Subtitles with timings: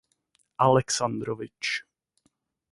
[0.59, 1.83] Alexandrovič.